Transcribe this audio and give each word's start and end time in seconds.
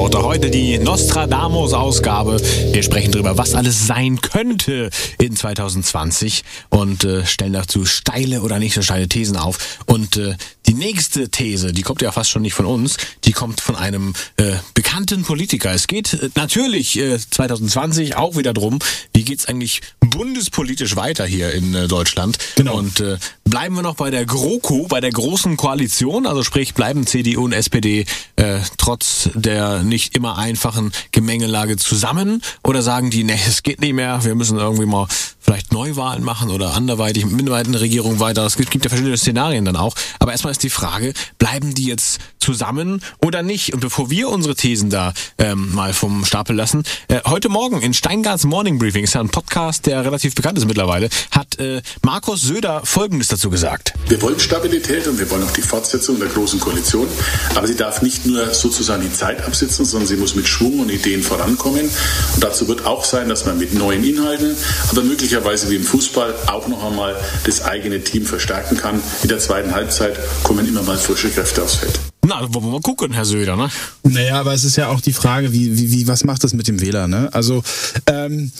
Rotter. 0.00 0.22
Heute 0.22 0.48
die 0.48 0.78
Nostradamus-Ausgabe. 0.78 2.40
Wir 2.72 2.82
sprechen 2.82 3.12
darüber, 3.12 3.36
was 3.36 3.54
alles 3.54 3.86
sein 3.86 4.18
könnte 4.22 4.88
in 5.18 5.36
2020 5.36 6.42
und 6.70 7.04
äh, 7.04 7.26
stellen 7.26 7.52
dazu 7.52 7.84
steile 7.84 8.40
oder 8.40 8.58
nicht 8.58 8.72
so 8.74 8.80
steile 8.80 9.08
Thesen 9.08 9.36
auf. 9.36 9.78
Und 9.84 10.16
äh, 10.16 10.36
die 10.70 10.74
nächste 10.74 11.30
These, 11.30 11.72
die 11.72 11.82
kommt 11.82 12.00
ja 12.00 12.12
fast 12.12 12.30
schon 12.30 12.42
nicht 12.42 12.54
von 12.54 12.64
uns, 12.64 12.96
die 13.24 13.32
kommt 13.32 13.60
von 13.60 13.74
einem 13.74 14.12
äh, 14.36 14.52
bekannten 14.72 15.24
Politiker. 15.24 15.72
Es 15.72 15.88
geht 15.88 16.14
äh, 16.14 16.30
natürlich 16.36 16.96
äh, 16.96 17.18
2020 17.18 18.14
auch 18.14 18.36
wieder 18.36 18.54
drum, 18.54 18.78
wie 19.12 19.24
geht's 19.24 19.46
eigentlich 19.46 19.80
bundespolitisch 19.98 20.94
weiter 20.94 21.26
hier 21.26 21.52
in 21.52 21.74
äh, 21.74 21.88
Deutschland. 21.88 22.38
Genau. 22.54 22.78
Und 22.78 23.00
äh, 23.00 23.18
bleiben 23.44 23.74
wir 23.74 23.82
noch 23.82 23.96
bei 23.96 24.10
der 24.10 24.24
GroKo, 24.26 24.86
bei 24.86 25.00
der 25.00 25.10
großen 25.10 25.56
Koalition, 25.56 26.24
also 26.24 26.44
sprich 26.44 26.72
bleiben 26.72 27.04
CDU 27.04 27.46
und 27.46 27.52
SPD 27.52 28.06
äh, 28.36 28.60
trotz 28.76 29.28
der 29.34 29.82
nicht 29.82 30.14
immer 30.14 30.38
einfachen 30.38 30.92
Gemengelage 31.10 31.78
zusammen 31.78 32.42
oder 32.62 32.82
sagen 32.82 33.10
die, 33.10 33.24
nee, 33.24 33.40
es 33.44 33.64
geht 33.64 33.80
nicht 33.80 33.94
mehr, 33.94 34.24
wir 34.24 34.36
müssen 34.36 34.56
irgendwie 34.56 34.86
mal 34.86 35.08
vielleicht 35.40 35.72
Neuwahlen 35.72 36.22
machen 36.22 36.50
oder 36.50 36.74
anderweitig 36.74 37.24
mit 37.24 37.34
Minderheitenregierung 37.34 38.20
weiter. 38.20 38.46
Es 38.46 38.56
gibt, 38.56 38.70
gibt 38.70 38.84
ja 38.84 38.88
verschiedene 38.88 39.16
Szenarien 39.16 39.64
dann 39.64 39.74
auch. 39.74 39.96
Aber 40.20 40.30
erstmal 40.30 40.52
ist 40.52 40.59
die 40.62 40.70
Frage, 40.70 41.12
bleiben 41.38 41.74
die 41.74 41.86
jetzt 41.86 42.20
zusammen 42.38 43.02
oder 43.22 43.42
nicht? 43.42 43.74
Und 43.74 43.80
bevor 43.80 44.10
wir 44.10 44.28
unsere 44.28 44.54
Thesen 44.54 44.90
da 44.90 45.12
ähm, 45.38 45.74
mal 45.74 45.92
vom 45.92 46.24
Stapel 46.24 46.56
lassen, 46.56 46.82
äh, 47.08 47.20
heute 47.26 47.48
Morgen 47.48 47.82
in 47.82 47.94
Steingarts 47.94 48.44
Morning 48.44 48.78
Briefing, 48.78 49.04
ist 49.04 49.14
ja 49.14 49.20
ein 49.20 49.28
Podcast, 49.28 49.86
der 49.86 50.04
relativ 50.04 50.34
bekannt 50.34 50.58
ist 50.58 50.66
mittlerweile, 50.66 51.08
hat 51.30 51.58
äh, 51.58 51.82
Markus 52.02 52.42
Söder 52.42 52.82
Folgendes 52.84 53.28
dazu 53.28 53.50
gesagt. 53.50 53.94
Wir 54.08 54.20
wollen 54.22 54.40
Stabilität 54.40 55.06
und 55.06 55.18
wir 55.18 55.30
wollen 55.30 55.44
auch 55.44 55.52
die 55.52 55.62
Fortsetzung 55.62 56.18
der 56.18 56.28
Großen 56.28 56.58
Koalition. 56.60 57.06
Aber 57.54 57.66
sie 57.66 57.76
darf 57.76 58.02
nicht 58.02 58.26
nur 58.26 58.52
sozusagen 58.54 59.02
die 59.02 59.12
Zeit 59.12 59.44
absitzen, 59.44 59.84
sondern 59.84 60.08
sie 60.08 60.16
muss 60.16 60.34
mit 60.34 60.48
Schwung 60.48 60.80
und 60.80 60.90
Ideen 60.90 61.22
vorankommen. 61.22 61.88
Und 62.34 62.44
dazu 62.44 62.68
wird 62.68 62.86
auch 62.86 63.04
sein, 63.04 63.28
dass 63.28 63.46
man 63.46 63.58
mit 63.58 63.74
neuen 63.74 64.04
Inhalten, 64.04 64.56
aber 64.90 65.02
möglicherweise 65.02 65.70
wie 65.70 65.76
im 65.76 65.84
Fußball 65.84 66.34
auch 66.46 66.68
noch 66.68 66.84
einmal 66.84 67.16
das 67.44 67.62
eigene 67.62 68.02
Team 68.02 68.26
verstärken 68.26 68.76
kann. 68.76 69.02
In 69.22 69.28
der 69.28 69.38
zweiten 69.38 69.74
Halbzeit 69.74 70.18
kommen 70.42 70.66
immer 70.66 70.82
mal 70.82 70.96
frische 70.96 71.30
Kräfte 71.30 71.62
aufs 71.62 71.76
Feld. 71.76 71.98
Na, 72.26 72.40
wollen 72.52 72.66
wir 72.66 72.72
mal 72.72 72.80
gucken, 72.80 73.12
Herr 73.12 73.24
Söder, 73.24 73.56
ne? 73.56 73.70
Naja, 74.02 74.40
aber 74.40 74.52
es 74.52 74.64
ist 74.64 74.76
ja 74.76 74.88
auch 74.88 75.00
die 75.00 75.12
Frage, 75.12 75.52
wie, 75.52 75.76
wie, 75.78 75.92
wie 75.92 76.06
was 76.06 76.24
macht 76.24 76.44
das 76.44 76.52
mit 76.52 76.68
dem 76.68 76.80
Wähler, 76.80 77.08
ne? 77.08 77.28
Also, 77.32 77.62
ähm, 78.06 78.52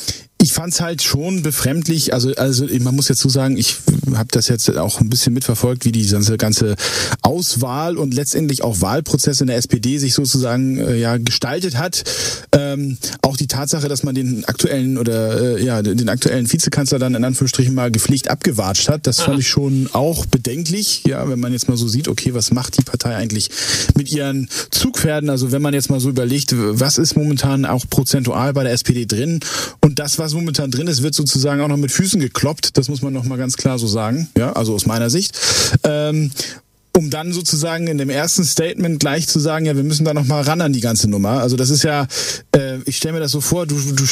ich 0.43 0.55
fand's 0.55 0.81
halt 0.81 1.03
schon 1.03 1.43
befremdlich. 1.43 2.15
Also, 2.15 2.35
also 2.35 2.67
man 2.81 2.97
muss 2.97 3.09
jetzt 3.09 3.21
so 3.21 3.29
sagen, 3.29 3.59
ich 3.59 3.77
habe 4.15 4.29
das 4.33 4.49
jetzt 4.49 4.75
auch 4.77 5.01
ein 5.01 5.11
bisschen 5.11 5.35
mitverfolgt, 5.35 5.85
wie 5.85 5.93
die 5.93 6.07
ganze, 6.07 6.39
ganze 6.39 6.77
Auswahl 7.23 7.99
und 7.99 8.15
letztendlich 8.15 8.65
auch 8.65 8.81
Wahlprozess 8.81 9.41
in 9.43 9.49
der 9.49 9.57
SPD 9.57 9.99
sich 9.99 10.15
sozusagen 10.15 10.79
äh, 10.79 10.97
ja 10.97 11.19
gestaltet 11.19 11.77
hat. 11.77 12.05
Ähm, 12.53 12.97
auch 13.23 13.37
die 13.37 13.47
Tatsache, 13.49 13.89
dass 13.89 14.03
man 14.03 14.15
den 14.15 14.45
aktuellen 14.47 14.97
oder 14.97 15.59
äh, 15.59 15.65
ja 15.65 15.83
den 15.83 16.09
aktuellen 16.09 16.51
Vizekanzler 16.51 16.99
dann 16.99 17.15
in 17.15 17.25
Anführungsstrichen 17.25 17.75
mal 17.75 17.91
gepflicht 17.91 18.31
abgewatscht 18.31 18.89
hat, 18.89 19.07
das 19.07 19.21
fand 19.21 19.41
ich 19.41 19.49
schon 19.49 19.91
auch 19.93 20.25
bedenklich. 20.27 21.05
Ja, 21.07 21.29
wenn 21.29 21.39
man 21.39 21.53
jetzt 21.53 21.69
mal 21.69 21.77
so 21.77 21.87
sieht, 21.87 22.09
okay, 22.09 22.33
was 22.33 22.51
macht 22.51 22.79
die 22.79 22.83
Partei 22.83 23.15
eigentlich 23.15 23.51
mit 23.97 24.11
ihren 24.11 24.49
Zugpferden? 24.71 25.29
Also 25.29 25.53
wenn 25.53 25.63
man 25.63 25.75
jetzt 25.75 25.91
mal 25.91 26.01
so 26.01 26.09
überlegt, 26.09 26.55
was 26.57 26.97
ist 26.97 27.15
momentan 27.17 27.67
auch 27.67 27.85
prozentual 27.89 28.55
bei 28.55 28.65
der 28.65 28.73
SPD 28.73 29.05
drin 29.05 29.41
und 29.81 29.99
das, 29.99 30.19
was 30.19 30.30
momentan 30.35 30.71
drin 30.71 30.87
ist, 30.87 31.03
wird 31.03 31.15
sozusagen 31.15 31.61
auch 31.61 31.69
noch 31.69 31.77
mit 31.77 31.93
Füßen 31.93 32.21
gekloppt. 32.21 32.77
Das 32.77 32.89
muss 32.89 33.03
man 33.03 33.13
noch 33.13 33.25
mal 33.25 33.39
ganz 33.39 33.57
klar 33.57 33.79
so 33.79 33.87
sagen. 33.87 34.29
Ja, 34.37 34.53
also 34.53 34.75
aus 34.75 34.87
meiner 34.87 35.11
Sicht. 35.11 35.39
Ähm, 35.85 36.31
um 36.97 37.11
dann 37.11 37.33
sozusagen 37.33 37.87
in 37.87 37.99
dem 37.99 38.11
ersten 38.11 38.45
Statement 38.45 39.01
gleich 39.01 39.29
zu 39.29 39.39
sagen, 39.39 39.67
ja, 39.67 39.77
wir 39.77 39.85
müssen 39.85 40.05
da 40.05 40.13
noch 40.13 40.25
mal 40.25 40.43
ran 40.43 40.61
an 40.61 40.73
die 40.73 40.81
ganze 40.81 41.09
Nummer. 41.09 41.41
Also 41.41 41.57
das 41.57 41.71
ist 41.71 41.85
ja, 41.85 42.07
äh, 42.55 42.79
ich 42.85 42.97
stelle 42.97 43.15
mir 43.15 43.21
das 43.21 43.33
so 43.33 43.41
vor, 43.41 43.67
du, 43.67 43.77
du, 43.77 44.05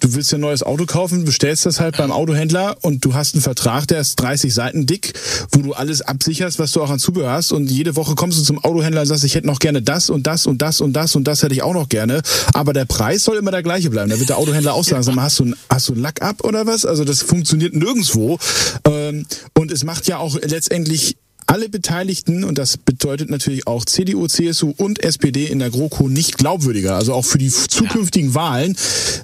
du 0.00 0.14
willst 0.14 0.32
dir 0.32 0.36
ein 0.36 0.42
neues 0.42 0.62
Auto 0.62 0.84
kaufen, 0.86 1.24
bestellst 1.24 1.66
das 1.66 1.80
halt 1.80 1.96
beim 1.96 2.12
Autohändler 2.12 2.76
und 2.82 3.04
du 3.04 3.14
hast 3.14 3.34
einen 3.34 3.42
Vertrag, 3.42 3.86
der 3.88 4.00
ist 4.00 4.16
30 4.16 4.52
Seiten 4.52 4.86
dick, 4.86 5.14
wo 5.52 5.62
du 5.62 5.72
alles 5.72 6.02
absicherst, 6.02 6.58
was 6.58 6.72
du 6.72 6.82
auch 6.82 6.90
an 6.90 6.98
Zubehör 6.98 7.30
hast 7.30 7.52
und 7.52 7.70
jede 7.70 7.96
Woche 7.96 8.14
kommst 8.14 8.38
du 8.38 8.42
zum 8.42 8.62
Autohändler 8.62 9.00
und 9.02 9.06
sagst, 9.06 9.24
ich 9.24 9.34
hätte 9.34 9.46
noch 9.46 9.58
gerne 9.58 9.80
das 9.80 10.10
und 10.10 10.26
das 10.26 10.46
und 10.46 10.60
das 10.60 10.80
und 10.80 10.92
das 10.92 11.16
und 11.16 11.24
das 11.24 11.42
hätte 11.42 11.54
ich 11.54 11.62
auch 11.62 11.74
noch 11.74 11.88
gerne, 11.88 12.20
aber 12.52 12.72
der 12.72 12.84
Preis 12.84 13.24
soll 13.24 13.36
immer 13.36 13.50
der 13.50 13.62
gleiche 13.62 13.90
bleiben. 13.90 14.10
Da 14.10 14.18
wird 14.18 14.28
der 14.28 14.38
Autohändler 14.38 14.74
auch 14.74 14.84
sagen, 14.84 15.02
sag 15.02 15.14
mal, 15.14 15.22
hast 15.22 15.38
du, 15.38 15.54
hast 15.70 15.88
du 15.88 15.94
einen 15.94 16.02
Lack 16.02 16.22
ab 16.22 16.44
oder 16.44 16.66
was? 16.66 16.84
Also 16.84 17.04
das 17.04 17.22
funktioniert 17.22 17.74
nirgendwo 17.74 18.38
ähm, 18.84 19.26
und 19.58 19.72
es 19.72 19.84
macht 19.84 20.06
ja 20.06 20.18
auch 20.18 20.38
letztendlich 20.42 21.16
alle 21.46 21.68
Beteiligten, 21.68 22.44
und 22.44 22.58
das 22.58 22.76
bedeutet 22.76 23.30
natürlich 23.30 23.66
auch 23.66 23.84
CDU, 23.84 24.26
CSU 24.26 24.74
und 24.76 25.02
SPD 25.02 25.46
in 25.46 25.58
der 25.58 25.70
GroKo 25.70 26.08
nicht 26.08 26.38
glaubwürdiger. 26.38 26.96
Also 26.96 27.14
auch 27.14 27.24
für 27.24 27.38
die 27.38 27.50
zukünftigen 27.50 28.34
Wahlen 28.34 28.76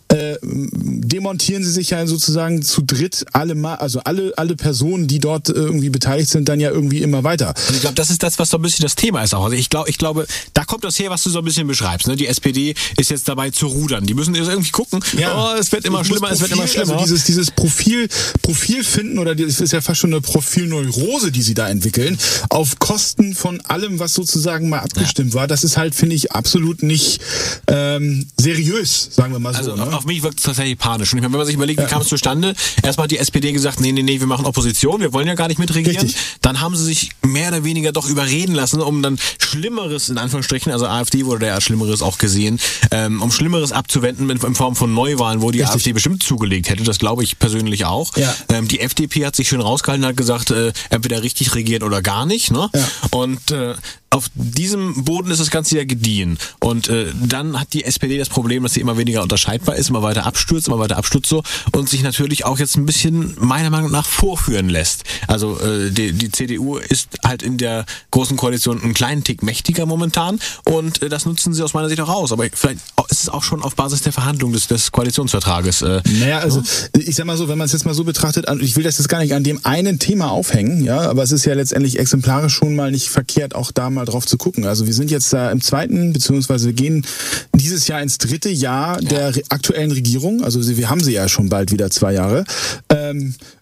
äh, 0.08 0.36
demontieren 0.42 1.64
sie 1.64 1.70
sich 1.72 1.90
ja 1.90 2.06
sozusagen 2.06 2.62
zu 2.62 2.82
dritt 2.82 3.24
alle 3.32 3.52
also 3.80 4.00
alle, 4.00 4.32
alle 4.36 4.56
Personen, 4.56 5.06
die 5.08 5.18
dort 5.18 5.48
äh, 5.48 5.52
irgendwie 5.52 5.90
beteiligt 5.90 6.30
sind, 6.30 6.48
dann 6.48 6.60
ja 6.60 6.70
irgendwie 6.70 7.02
immer 7.02 7.24
weiter. 7.24 7.54
Und 7.68 7.74
ich 7.74 7.80
glaube, 7.80 7.94
das 7.94 8.10
ist 8.10 8.22
das, 8.22 8.38
was 8.38 8.50
so 8.50 8.58
ein 8.58 8.62
bisschen 8.62 8.82
das 8.82 8.94
Thema 8.94 9.22
ist 9.22 9.34
auch. 9.34 9.44
Also 9.44 9.56
ich 9.56 9.68
glaube, 9.70 9.90
ich 9.90 9.98
glaube, 9.98 10.26
da 10.54 10.64
kommt 10.64 10.84
das 10.84 10.98
her, 10.98 11.10
was 11.10 11.22
du 11.22 11.30
so 11.30 11.38
ein 11.38 11.44
bisschen 11.44 11.66
beschreibst. 11.66 12.06
Ne? 12.08 12.16
Die 12.16 12.26
SPD 12.26 12.74
ist 12.98 13.10
jetzt 13.10 13.28
dabei 13.28 13.50
zu 13.50 13.66
rudern. 13.66 14.06
Die 14.06 14.14
müssen 14.14 14.34
jetzt 14.34 14.48
irgendwie 14.48 14.70
gucken. 14.70 15.00
Oh, 15.34 15.54
es 15.58 15.70
wird 15.72 15.84
immer 15.84 16.04
schlimmer, 16.04 16.30
es 16.30 16.40
wird 16.40 16.52
immer 16.52 16.62
Profil- 16.62 16.84
schlimmer. 16.84 17.00
Also 17.00 17.04
dieses, 17.04 17.24
dieses 17.24 17.50
Profil, 17.50 18.08
Profil 18.42 18.84
finden 18.84 19.18
oder 19.18 19.34
das 19.34 19.60
ist 19.60 19.72
ja 19.72 19.80
fast 19.80 20.00
schon 20.00 20.12
eine 20.12 20.20
Profilneurose, 20.20 21.32
die 21.32 21.42
sie 21.42 21.54
da 21.54 21.68
entwickeln, 21.68 22.11
auf 22.48 22.78
Kosten 22.78 23.34
von 23.34 23.60
allem, 23.62 23.98
was 23.98 24.14
sozusagen 24.14 24.68
mal 24.68 24.80
abgestimmt 24.80 25.34
war. 25.34 25.46
Das 25.46 25.64
ist 25.64 25.76
halt, 25.76 25.94
finde 25.94 26.16
ich, 26.16 26.32
absolut 26.32 26.82
nicht 26.82 27.20
ähm, 27.68 28.26
seriös, 28.36 29.08
sagen 29.12 29.32
wir 29.32 29.38
mal 29.38 29.52
so. 29.52 29.58
Also 29.58 29.76
ne? 29.76 29.96
auf 29.96 30.04
mich 30.04 30.22
wirkt 30.22 30.38
es 30.38 30.44
tatsächlich 30.44 30.78
panisch. 30.78 31.12
Und 31.12 31.18
ich 31.18 31.22
meine, 31.22 31.32
wenn 31.32 31.38
man 31.38 31.46
sich 31.46 31.56
überlegt, 31.56 31.80
wie 31.80 31.86
kam 31.86 32.02
es 32.02 32.08
zustande? 32.08 32.54
Erstmal 32.82 33.04
hat 33.04 33.10
die 33.10 33.18
SPD 33.18 33.52
gesagt, 33.52 33.80
nee, 33.80 33.92
nee, 33.92 34.02
nee, 34.02 34.20
wir 34.20 34.26
machen 34.26 34.46
Opposition, 34.46 35.00
wir 35.00 35.12
wollen 35.12 35.26
ja 35.26 35.34
gar 35.34 35.48
nicht 35.48 35.58
mitregieren. 35.58 36.06
Richtig. 36.06 36.20
Dann 36.40 36.60
haben 36.60 36.76
sie 36.76 36.84
sich 36.84 37.10
mehr 37.24 37.48
oder 37.48 37.64
weniger 37.64 37.92
doch 37.92 38.08
überreden 38.08 38.54
lassen, 38.54 38.80
um 38.80 39.02
dann 39.02 39.18
Schlimmeres, 39.38 40.08
in 40.08 40.18
Anführungsstrichen, 40.18 40.72
also 40.72 40.86
AfD 40.86 41.24
wurde 41.26 41.46
ja 41.46 41.54
als 41.54 41.64
Schlimmeres 41.64 42.02
auch 42.02 42.18
gesehen, 42.18 42.58
ähm, 42.90 43.22
um 43.22 43.30
Schlimmeres 43.30 43.72
abzuwenden 43.72 44.30
in, 44.30 44.38
in 44.38 44.54
Form 44.54 44.76
von 44.76 44.92
Neuwahlen, 44.94 45.42
wo 45.42 45.50
die 45.50 45.60
Richtig. 45.60 45.76
AfD 45.76 45.92
bestimmt 45.92 46.22
zugelegt 46.22 46.70
hätte. 46.70 46.84
Das 46.84 46.98
glaube 46.98 47.24
ich 47.24 47.38
persönlich 47.38 47.84
auch. 47.84 48.16
Ja. 48.16 48.34
Ähm, 48.48 48.68
die 48.68 48.80
FDP 48.80 49.26
hat 49.26 49.36
sich 49.36 49.48
schön 49.48 49.60
rausgehalten, 49.60 50.06
hat 50.06 50.16
gesagt, 50.16 50.50
äh, 50.50 50.72
entweder 50.90 51.22
richtig 51.22 51.54
regieren 51.54 51.82
oder 51.82 52.01
gar 52.02 52.26
nicht. 52.26 52.50
Ne? 52.50 52.70
Ja. 52.74 52.88
Und 53.12 53.50
äh, 53.50 53.74
auf 54.12 54.30
diesem 54.34 55.04
Boden 55.04 55.30
ist 55.30 55.40
das 55.40 55.50
Ganze 55.50 55.78
ja 55.78 55.84
gediehen. 55.84 56.38
Und 56.60 56.88
äh, 56.88 57.06
dann 57.14 57.58
hat 57.58 57.72
die 57.72 57.84
SPD 57.84 58.18
das 58.18 58.28
Problem, 58.28 58.62
dass 58.62 58.74
sie 58.74 58.80
immer 58.80 58.98
weniger 58.98 59.22
unterscheidbar 59.22 59.76
ist, 59.76 59.88
immer 59.88 60.02
weiter 60.02 60.26
abstürzt, 60.26 60.68
immer 60.68 60.78
weiter 60.78 60.98
abstürzt 60.98 61.28
so 61.30 61.42
und 61.72 61.88
sich 61.88 62.02
natürlich 62.02 62.44
auch 62.44 62.58
jetzt 62.58 62.76
ein 62.76 62.84
bisschen 62.84 63.34
meiner 63.40 63.70
Meinung 63.70 63.90
nach 63.90 64.04
vorführen 64.06 64.68
lässt. 64.68 65.04
Also 65.28 65.58
äh, 65.60 65.90
die, 65.90 66.12
die 66.12 66.30
CDU 66.30 66.76
ist 66.76 67.08
halt 67.24 67.42
in 67.42 67.56
der 67.56 67.86
großen 68.10 68.36
Koalition 68.36 68.82
einen 68.82 68.92
kleinen 68.92 69.24
Tick 69.24 69.42
mächtiger 69.42 69.86
momentan 69.86 70.38
und 70.64 71.02
äh, 71.02 71.08
das 71.08 71.24
nutzen 71.24 71.54
sie 71.54 71.62
aus 71.62 71.72
meiner 71.72 71.88
Sicht 71.88 72.00
auch 72.00 72.10
aus. 72.10 72.32
Aber 72.32 72.44
vielleicht 72.52 72.80
ist 73.08 73.22
es 73.22 73.28
auch 73.30 73.42
schon 73.42 73.62
auf 73.62 73.76
Basis 73.76 74.02
der 74.02 74.12
Verhandlung 74.12 74.52
des, 74.52 74.66
des 74.66 74.92
Koalitionsvertrages. 74.92 75.82
Äh, 75.82 76.02
Naja, 76.20 76.40
also 76.40 76.62
ich 76.98 77.14
sag 77.14 77.24
mal 77.24 77.38
so, 77.38 77.48
wenn 77.48 77.56
man 77.56 77.64
es 77.64 77.72
jetzt 77.72 77.86
mal 77.86 77.94
so 77.94 78.04
betrachtet, 78.04 78.46
ich 78.60 78.76
will 78.76 78.84
das 78.84 78.98
jetzt 78.98 79.08
gar 79.08 79.20
nicht 79.20 79.34
an 79.34 79.42
dem 79.42 79.64
einen 79.64 79.98
Thema 79.98 80.30
aufhängen, 80.30 80.84
ja, 80.84 81.00
aber 81.00 81.22
es 81.22 81.32
ist 81.32 81.46
ja 81.46 81.54
letztendlich 81.54 81.98
exemplarisch 81.98 82.54
schon 82.54 82.76
mal 82.76 82.90
nicht 82.90 83.08
verkehrt, 83.08 83.54
auch 83.54 83.72
da 83.72 83.88
mal 83.88 84.01
drauf 84.04 84.26
zu 84.26 84.36
gucken. 84.36 84.64
Also 84.64 84.86
wir 84.86 84.94
sind 84.94 85.10
jetzt 85.10 85.32
da 85.32 85.50
im 85.50 85.60
zweiten, 85.60 86.12
beziehungsweise 86.12 86.66
wir 86.66 86.74
gehen 86.74 87.06
dieses 87.54 87.86
Jahr 87.88 88.02
ins 88.02 88.18
dritte 88.18 88.48
Jahr 88.50 89.00
der 89.00 89.32
aktuellen 89.48 89.92
Regierung. 89.92 90.42
Also 90.44 90.66
wir 90.76 90.90
haben 90.90 91.02
sie 91.02 91.12
ja 91.12 91.28
schon 91.28 91.48
bald 91.48 91.72
wieder 91.72 91.90
zwei 91.90 92.12
Jahre. 92.12 92.44
Ähm, 92.88 93.34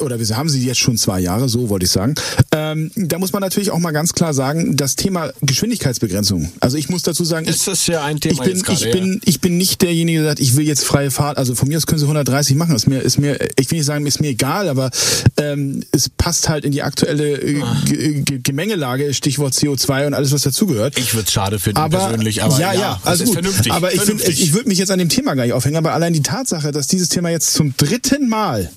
oder 0.00 0.18
wir 0.18 0.36
haben 0.36 0.48
sie 0.48 0.64
jetzt 0.66 0.80
schon 0.80 0.96
zwei 0.96 1.20
Jahre, 1.20 1.48
so 1.48 1.68
wollte 1.68 1.84
ich 1.84 1.90
sagen. 1.92 2.14
Ähm, 2.52 2.90
da 2.96 3.18
muss 3.18 3.32
man 3.32 3.40
natürlich 3.40 3.70
auch 3.70 3.78
mal 3.78 3.92
ganz 3.92 4.12
klar 4.12 4.34
sagen, 4.34 4.76
das 4.76 4.96
Thema 4.96 5.30
Geschwindigkeitsbegrenzung. 5.42 6.50
Also 6.60 6.76
ich 6.76 6.88
muss 6.88 7.02
dazu 7.02 7.24
sagen, 7.24 7.46
ist 7.46 7.68
das 7.68 7.86
ja 7.86 8.04
ein 8.04 8.18
Thema 8.20 8.34
ich 8.34 8.40
bin, 8.40 8.48
jetzt 8.50 8.64
gerade, 8.64 8.84
ich 8.84 8.90
bin, 8.90 9.20
ich 9.24 9.40
bin 9.40 9.56
nicht 9.56 9.82
derjenige, 9.82 10.20
der 10.20 10.30
sagt, 10.30 10.40
ich 10.40 10.56
will 10.56 10.66
jetzt 10.66 10.84
freie 10.84 11.10
Fahrt. 11.10 11.38
Also 11.38 11.54
von 11.54 11.68
mir 11.68 11.76
aus 11.76 11.86
können 11.86 11.98
sie 12.00 12.04
130 12.06 12.56
machen. 12.56 12.74
Ist 12.74 12.88
mir, 12.88 13.00
ist 13.00 13.18
mir, 13.18 13.38
ich 13.58 13.70
will 13.70 13.78
nicht 13.78 13.86
sagen, 13.86 14.06
ist 14.06 14.20
mir 14.20 14.28
egal, 14.30 14.68
aber 14.68 14.90
ähm, 15.36 15.84
es 15.92 16.08
passt 16.08 16.48
halt 16.48 16.64
in 16.64 16.72
die 16.72 16.82
aktuelle 16.82 17.34
äh, 17.40 17.58
Ah. 17.62 17.76
Ge- 17.86 18.22
Ge- 18.22 18.38
Gemengelage, 18.42 19.12
Stichwort 19.14 19.52
CO2 19.52 20.06
und 20.06 20.14
alles, 20.14 20.32
was 20.32 20.42
dazugehört. 20.42 20.98
Ich 20.98 21.14
würde 21.14 21.26
es 21.26 21.32
schade 21.32 21.58
finden 21.58 21.78
aber, 21.78 21.98
persönlich, 21.98 22.42
aber 22.42 22.58
ja, 22.60 22.72
ja, 22.72 22.80
ja 22.80 23.00
also 23.04 23.24
ist 23.24 23.28
gut. 23.30 23.34
vernünftig. 23.34 23.72
Aber 23.72 23.92
ich, 23.92 24.00
find, 24.00 24.26
ich 24.26 24.52
würde 24.52 24.68
mich 24.68 24.78
jetzt 24.78 24.90
an 24.90 24.98
dem 24.98 25.08
Thema 25.08 25.34
gar 25.34 25.44
nicht 25.44 25.52
aufhängen, 25.54 25.76
aber 25.76 25.92
allein 25.92 26.12
die 26.12 26.22
Tatsache, 26.22 26.70
dass 26.72 26.86
dieses 26.86 27.08
Thema 27.08 27.30
jetzt 27.30 27.54
zum 27.54 27.74
dritten 27.76 28.28
Mal 28.28 28.70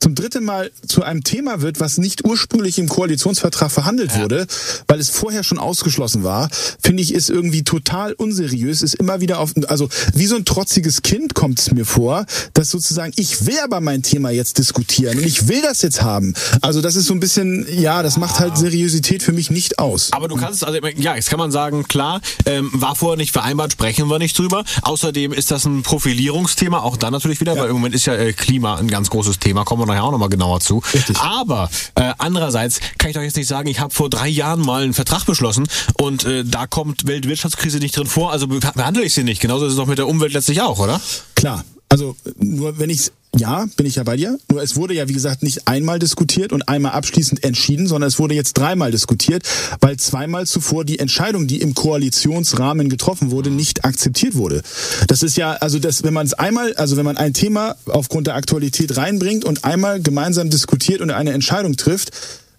zum 0.00 0.14
dritten 0.14 0.44
Mal 0.44 0.70
zu 0.86 1.02
einem 1.02 1.22
Thema 1.22 1.60
wird, 1.60 1.78
was 1.78 1.98
nicht 1.98 2.24
ursprünglich 2.24 2.78
im 2.78 2.88
Koalitionsvertrag 2.88 3.70
verhandelt 3.70 4.12
ja. 4.12 4.22
wurde, 4.22 4.46
weil 4.88 4.98
es 4.98 5.10
vorher 5.10 5.44
schon 5.44 5.58
ausgeschlossen 5.58 6.24
war, 6.24 6.48
finde 6.82 7.02
ich, 7.02 7.12
ist 7.12 7.28
irgendwie 7.28 7.62
total 7.62 8.14
unseriös, 8.14 8.82
ist 8.82 8.94
immer 8.94 9.20
wieder 9.20 9.38
auf, 9.38 9.52
also 9.68 9.88
wie 10.14 10.26
so 10.26 10.36
ein 10.36 10.46
trotziges 10.46 11.02
Kind 11.02 11.34
kommt 11.34 11.60
es 11.60 11.70
mir 11.70 11.84
vor, 11.84 12.24
dass 12.54 12.70
sozusagen, 12.70 13.12
ich 13.16 13.46
will 13.46 13.58
aber 13.62 13.80
mein 13.80 14.02
Thema 14.02 14.30
jetzt 14.30 14.58
diskutieren 14.58 15.18
und 15.18 15.26
ich 15.26 15.48
will 15.48 15.60
das 15.62 15.82
jetzt 15.82 16.02
haben. 16.02 16.34
Also 16.62 16.80
das 16.80 16.96
ist 16.96 17.06
so 17.06 17.14
ein 17.14 17.20
bisschen, 17.20 17.66
ja, 17.70 18.02
das 18.02 18.16
macht 18.16 18.40
halt 18.40 18.56
Seriosität 18.56 19.22
für 19.22 19.32
mich 19.32 19.50
nicht 19.50 19.78
aus. 19.78 20.08
Aber 20.12 20.28
du 20.28 20.36
kannst, 20.36 20.64
also 20.64 20.78
ja, 20.96 21.14
jetzt 21.14 21.28
kann 21.28 21.38
man 21.38 21.50
sagen, 21.50 21.84
klar, 21.86 22.22
ähm, 22.46 22.70
war 22.72 22.96
vorher 22.96 23.18
nicht 23.18 23.32
vereinbart, 23.32 23.72
sprechen 23.72 24.08
wir 24.08 24.18
nicht 24.18 24.38
drüber. 24.38 24.64
Außerdem 24.82 25.32
ist 25.32 25.50
das 25.50 25.66
ein 25.66 25.82
Profilierungsthema, 25.82 26.80
auch 26.80 26.96
dann 26.96 27.12
natürlich 27.12 27.40
wieder, 27.40 27.54
ja. 27.54 27.62
weil 27.62 27.68
im 27.68 27.74
Moment 27.74 27.94
ist 27.94 28.06
ja 28.06 28.14
äh, 28.14 28.32
Klima 28.32 28.76
ein 28.76 28.88
ganz 28.88 29.10
großes 29.10 29.38
Thema, 29.38 29.64
kommen 29.64 29.82
wir 29.82 29.89
nachher 29.90 30.04
auch 30.04 30.12
nochmal 30.12 30.28
genauer 30.28 30.60
zu. 30.60 30.82
Richtig. 30.92 31.18
Aber 31.18 31.70
äh, 31.94 32.12
andererseits 32.18 32.80
kann 32.98 33.10
ich 33.10 33.16
doch 33.16 33.22
jetzt 33.22 33.36
nicht 33.36 33.48
sagen, 33.48 33.68
ich 33.68 33.80
habe 33.80 33.92
vor 33.92 34.10
drei 34.10 34.28
Jahren 34.28 34.60
mal 34.60 34.82
einen 34.82 34.94
Vertrag 34.94 35.26
beschlossen 35.26 35.68
und 36.00 36.24
äh, 36.24 36.44
da 36.44 36.66
kommt 36.66 37.06
Weltwirtschaftskrise 37.06 37.78
nicht 37.78 37.96
drin 37.96 38.06
vor, 38.06 38.32
also 38.32 38.46
behandle 38.46 39.02
ich 39.02 39.14
sie 39.14 39.24
nicht. 39.24 39.40
Genauso 39.40 39.66
ist 39.66 39.72
es 39.72 39.76
doch 39.76 39.86
mit 39.86 39.98
der 39.98 40.08
Umwelt 40.08 40.32
letztlich 40.32 40.60
auch, 40.62 40.78
oder? 40.78 41.00
Klar. 41.34 41.64
Also 41.88 42.16
nur 42.38 42.78
wenn 42.78 42.88
ich 42.88 43.10
ja, 43.36 43.66
bin 43.76 43.86
ich 43.86 43.94
ja 43.94 44.02
bei 44.02 44.16
dir. 44.16 44.38
Nur 44.50 44.62
es 44.62 44.76
wurde 44.76 44.94
ja, 44.94 45.08
wie 45.08 45.12
gesagt, 45.12 45.42
nicht 45.42 45.68
einmal 45.68 45.98
diskutiert 45.98 46.52
und 46.52 46.68
einmal 46.68 46.92
abschließend 46.92 47.44
entschieden, 47.44 47.86
sondern 47.86 48.08
es 48.08 48.18
wurde 48.18 48.34
jetzt 48.34 48.54
dreimal 48.54 48.90
diskutiert, 48.90 49.44
weil 49.80 49.96
zweimal 49.98 50.46
zuvor 50.46 50.84
die 50.84 50.98
Entscheidung, 50.98 51.46
die 51.46 51.60
im 51.60 51.74
Koalitionsrahmen 51.74 52.88
getroffen 52.88 53.30
wurde, 53.30 53.50
nicht 53.50 53.84
akzeptiert 53.84 54.34
wurde. 54.34 54.62
Das 55.06 55.22
ist 55.22 55.36
ja, 55.36 55.52
also 55.52 55.78
das, 55.78 56.02
wenn 56.02 56.14
man 56.14 56.26
es 56.26 56.34
einmal, 56.34 56.74
also 56.74 56.96
wenn 56.96 57.04
man 57.04 57.16
ein 57.16 57.32
Thema 57.32 57.76
aufgrund 57.86 58.26
der 58.26 58.34
Aktualität 58.34 58.96
reinbringt 58.96 59.44
und 59.44 59.64
einmal 59.64 60.00
gemeinsam 60.00 60.50
diskutiert 60.50 61.00
und 61.00 61.10
eine 61.10 61.32
Entscheidung 61.32 61.76
trifft, 61.76 62.10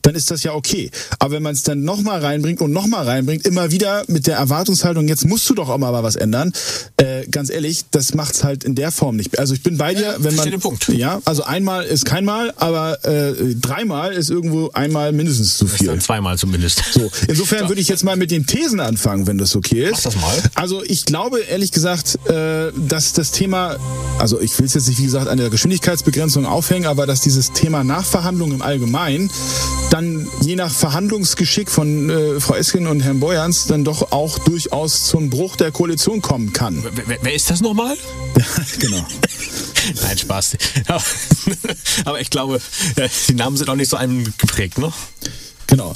dann 0.01 0.15
ist 0.15 0.31
das 0.31 0.44
ja 0.44 0.53
okay. 0.53 0.92
Aber 1.19 1.36
wenn 1.36 1.44
man 1.44 1.53
es 1.53 1.63
dann 1.63 1.83
nochmal 1.83 2.21
reinbringt 2.21 2.62
und 2.62 2.71
nochmal 2.71 3.06
reinbringt, 3.06 3.45
immer 3.45 3.71
wieder 3.71 4.03
mit 4.07 4.27
der 4.27 4.38
Erwartungshaltung, 4.38 5.07
jetzt 5.07 5.25
musst 5.25 5.50
du 5.50 5.53
doch 5.53 5.69
auch 5.69 5.77
mal 5.77 5.92
was 6.03 6.15
ändern, 6.15 6.53
äh, 6.98 7.27
ganz 7.27 7.50
ehrlich, 7.50 7.86
das 7.92 8.13
macht's 8.13 8.44
halt 8.44 8.63
in 8.63 8.75
der 8.75 8.92
Form 8.92 9.15
nicht. 9.15 9.38
Also 9.39 9.53
ich 9.53 9.63
bin 9.63 9.77
bei 9.77 9.94
dir, 9.94 10.01
ja, 10.01 10.15
wenn 10.19 10.36
man. 10.36 10.50
Den 10.50 10.59
Punkt. 10.59 10.88
Ja, 10.89 11.21
also 11.25 11.44
einmal 11.44 11.86
ist 11.86 12.06
kein 12.06 12.25
Mal, 12.25 12.53
aber 12.57 13.03
äh, 13.06 13.56
dreimal 13.56 14.13
ist 14.13 14.30
irgendwo 14.30 14.69
einmal 14.71 15.12
mindestens 15.12 15.57
zu 15.57 15.68
viel. 15.68 15.88
Dann 15.88 16.01
zweimal 16.01 16.38
zumindest. 16.38 16.83
So, 16.94 17.09
insofern 17.27 17.69
würde 17.69 17.81
ich 17.81 17.88
jetzt 17.88 18.04
mal 18.04 18.15
mit 18.15 18.31
den 18.31 18.45
Thesen 18.45 18.80
anfangen, 18.80 19.27
wenn 19.27 19.38
das 19.38 19.56
okay 19.56 19.86
ist. 19.86 19.92
Mach 19.92 20.04
das 20.04 20.15
mal. 20.15 20.44
Also 20.56 20.83
ich 20.83 21.06
glaube 21.06 21.39
ehrlich 21.39 21.71
gesagt, 21.71 22.18
äh, 22.27 22.71
dass 22.75 23.13
das 23.13 23.31
Thema, 23.31 23.77
also 24.19 24.39
ich 24.39 24.57
will 24.59 24.65
es 24.65 24.74
jetzt 24.74 24.88
nicht, 24.88 25.00
wie 25.00 25.06
gesagt, 25.06 25.27
an 25.27 25.38
der 25.38 25.50
Geschwindigkeitsbegrenzung 25.50 26.45
aufhängen, 26.45 26.86
aber 26.86 27.06
dass 27.06 27.21
dieses 27.21 27.51
Thema 27.54 27.83
Nachverhandlung 27.83 28.51
im 28.51 28.62
Allgemeinen 28.62 29.30
dann 29.91 30.27
je 30.41 30.55
nach 30.55 30.71
Verhandlungsgeschick 30.71 31.69
von 31.69 32.09
äh, 32.09 32.39
Frau 32.39 32.55
Esken 32.55 32.88
und 32.88 33.01
Herrn 33.01 33.19
Boyans 33.19 33.67
dann 33.67 33.83
doch 33.83 34.11
auch 34.11 34.39
durchaus 34.39 35.05
zum 35.05 35.29
Bruch 35.29 35.57
der 35.57 35.71
Koalition 35.71 36.21
kommen 36.21 36.53
kann. 36.53 36.83
Wer, 37.05 37.17
wer 37.21 37.33
ist 37.33 37.49
das 37.49 37.61
nochmal? 37.61 37.95
genau. 38.79 39.05
Nein, 40.01 40.17
Spaß. 40.17 40.57
Aber 42.05 42.21
ich 42.21 42.29
glaube, 42.29 42.61
äh, 42.95 43.09
die 43.27 43.33
Namen 43.33 43.57
sind 43.57 43.69
auch 43.69 43.75
nicht 43.75 43.89
so 43.89 43.97
einem 43.97 44.23
geprägt, 44.38 44.77
ne? 44.77 44.91
Genau. 45.67 45.95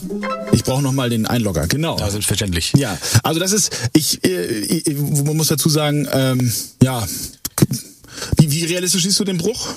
Ich 0.52 0.64
brauche 0.64 0.82
nochmal 0.82 1.10
den 1.10 1.26
Einlogger. 1.26 1.68
Genau. 1.68 1.98
Ja, 1.98 2.10
selbstverständlich. 2.10 2.74
Ja, 2.76 2.98
also 3.24 3.40
das 3.40 3.52
ist, 3.52 3.72
ich, 3.94 4.24
äh, 4.26 4.46
ich 4.46 4.98
man 4.98 5.38
muss 5.38 5.48
dazu 5.48 5.70
sagen, 5.70 6.08
ähm, 6.12 6.52
ja, 6.82 7.06
wie, 8.38 8.52
wie 8.52 8.66
realistisch 8.66 9.04
siehst 9.04 9.20
du 9.20 9.24
den 9.24 9.38
Bruch? 9.38 9.70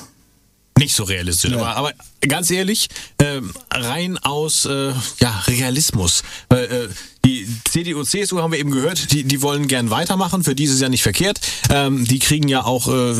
Nicht 0.78 0.94
so 0.94 1.02
realistisch, 1.02 1.50
ja. 1.50 1.58
aber, 1.58 1.76
aber 1.76 1.92
ganz 2.20 2.50
ehrlich, 2.50 2.88
ähm, 3.20 3.52
rein 3.72 4.16
aus 4.18 4.64
äh, 4.64 4.92
ja, 5.20 5.42
Realismus. 5.48 6.22
Weil, 6.48 6.64
äh, 6.64 6.88
die 7.24 7.48
CDU, 7.68 8.04
CSU 8.04 8.40
haben 8.40 8.52
wir 8.52 8.60
eben 8.60 8.70
gehört, 8.70 9.12
die, 9.12 9.24
die 9.24 9.42
wollen 9.42 9.66
gern 9.66 9.90
weitermachen, 9.90 10.44
für 10.44 10.54
die 10.54 10.64
ist 10.64 10.72
es 10.72 10.80
ja 10.80 10.88
nicht 10.88 11.02
verkehrt. 11.02 11.40
Ähm, 11.68 12.04
die 12.04 12.20
kriegen 12.20 12.48
ja 12.48 12.64
auch 12.64 12.88
äh, 12.88 13.14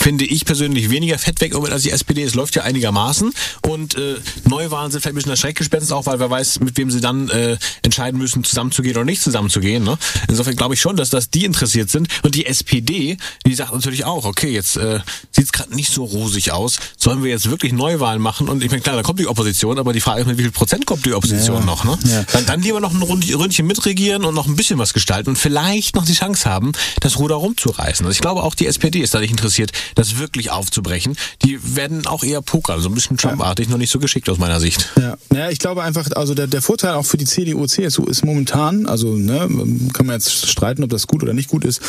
finde 0.00 0.24
ich 0.24 0.44
persönlich 0.44 0.90
weniger 0.90 1.18
Fett 1.18 1.40
weg 1.40 1.54
als 1.54 1.82
die 1.82 1.90
SPD. 1.90 2.22
Es 2.22 2.34
läuft 2.34 2.54
ja 2.56 2.62
einigermaßen. 2.62 3.32
Und 3.66 3.96
äh, 3.96 4.16
Neuwahlen 4.48 4.90
sind 4.90 5.00
vielleicht 5.00 5.14
ein 5.14 5.16
bisschen 5.16 5.30
das 5.30 5.40
Schreckgespenst 5.40 5.92
auch, 5.92 6.06
weil 6.06 6.20
wer 6.20 6.30
weiß, 6.30 6.60
mit 6.60 6.76
wem 6.76 6.90
sie 6.90 7.00
dann 7.00 7.28
äh, 7.28 7.56
entscheiden 7.82 8.18
müssen, 8.18 8.44
zusammenzugehen 8.44 8.96
oder 8.96 9.04
nicht 9.04 9.22
zusammenzugehen. 9.22 9.84
Ne? 9.84 9.98
Insofern 10.28 10.56
glaube 10.56 10.74
ich 10.74 10.80
schon, 10.80 10.96
dass 10.96 11.10
das 11.10 11.30
die 11.30 11.44
interessiert 11.44 11.90
sind. 11.90 12.08
Und 12.22 12.34
die 12.34 12.46
SPD, 12.46 13.16
die 13.46 13.54
sagt 13.54 13.72
natürlich 13.72 14.04
auch, 14.04 14.24
okay, 14.24 14.50
jetzt 14.50 14.76
äh, 14.76 15.00
sieht 15.30 15.46
es 15.46 15.52
gerade 15.52 15.74
nicht 15.74 15.92
so 15.92 16.04
rosig 16.04 16.52
aus. 16.52 16.78
Sollen 16.96 17.22
wir 17.22 17.30
jetzt 17.30 17.50
wirklich 17.50 17.72
Neuwahlen 17.72 18.20
machen? 18.20 18.48
Und 18.48 18.62
ich 18.62 18.70
meine, 18.70 18.82
klar, 18.82 18.96
da 18.96 19.02
kommt 19.02 19.20
die 19.20 19.26
Opposition, 19.26 19.78
aber 19.78 19.92
die 19.92 20.00
Frage 20.00 20.22
ist, 20.22 20.26
mit 20.26 20.38
wie 20.38 20.42
viel 20.42 20.52
Prozent 20.52 20.86
kommt 20.86 21.04
die 21.06 21.12
Opposition 21.12 21.60
ja. 21.60 21.64
noch? 21.64 21.84
Ne? 21.84 21.98
Ja. 22.04 22.24
Dann, 22.32 22.46
dann 22.46 22.62
lieber 22.62 22.80
noch 22.80 22.92
ein 22.92 23.02
Ründchen 23.02 23.66
mitregieren 23.66 24.24
und 24.24 24.34
noch 24.34 24.46
ein 24.46 24.56
bisschen 24.56 24.78
was 24.78 24.92
gestalten 24.92 25.30
und 25.30 25.36
vielleicht 25.36 25.96
noch 25.96 26.04
die 26.04 26.14
Chance 26.14 26.48
haben, 26.48 26.72
das 27.00 27.18
Ruder 27.18 27.36
rumzureißen. 27.36 28.04
Also 28.04 28.14
ich 28.14 28.20
glaube, 28.20 28.42
auch 28.42 28.54
die 28.54 28.66
SPD 28.66 29.00
ist 29.00 29.14
da 29.14 29.20
nicht 29.20 29.30
interessiert, 29.30 29.72
das 29.94 30.18
wirklich 30.18 30.50
aufzubrechen. 30.50 31.16
Die 31.44 31.76
werden 31.76 32.06
auch 32.06 32.24
eher 32.24 32.42
Poker, 32.42 32.80
so 32.80 32.88
ein 32.88 32.94
bisschen 32.94 33.16
Trump-artig, 33.16 33.66
ja. 33.66 33.72
noch 33.72 33.78
nicht 33.78 33.90
so 33.90 33.98
geschickt 33.98 34.28
aus 34.28 34.38
meiner 34.38 34.60
Sicht. 34.60 34.90
Ja, 34.96 35.16
naja, 35.30 35.50
ich 35.50 35.58
glaube 35.58 35.82
einfach, 35.82 36.10
also 36.12 36.34
der, 36.34 36.46
der 36.46 36.62
Vorteil 36.62 36.94
auch 36.94 37.04
für 37.06 37.16
die 37.16 37.24
CDU, 37.24 37.66
CSU 37.66 38.04
ist 38.04 38.24
momentan, 38.24 38.86
also 38.86 39.14
ne, 39.14 39.48
kann 39.92 40.06
man 40.06 40.16
jetzt 40.16 40.46
streiten, 40.46 40.84
ob 40.84 40.90
das 40.90 41.06
gut 41.06 41.22
oder 41.22 41.32
nicht 41.32 41.48
gut 41.48 41.64
ist, 41.64 41.80